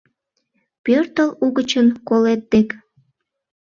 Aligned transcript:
Пӧртыл 0.83 1.29
угычын 1.45 1.87
колет 2.07 2.41
дек 2.51 2.69